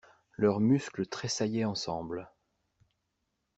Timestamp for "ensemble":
1.63-2.27